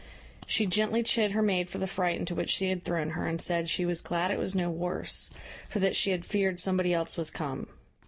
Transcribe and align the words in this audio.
She 0.47 0.65
gently 0.65 1.03
chid 1.03 1.33
her 1.33 1.43
maid 1.43 1.69
for 1.69 1.77
the 1.77 1.85
fright 1.85 2.17
into 2.17 2.33
which 2.33 2.49
she 2.49 2.69
had 2.69 2.83
thrown 2.83 3.11
her, 3.11 3.27
and 3.27 3.39
said 3.39 3.69
"she 3.69 3.85
was 3.85 4.01
glad 4.01 4.31
it 4.31 4.39
was 4.39 4.55
no 4.55 4.71
worse; 4.71 5.29
for 5.69 5.77
that 5.77 5.95
she 5.95 6.09
had 6.09 6.25
feared 6.25 6.59
somebody 6.59 6.91
else 6.91 7.17
was 7.17 7.29
come." 7.29 7.67